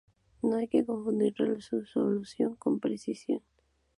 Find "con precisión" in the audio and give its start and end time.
2.55-3.43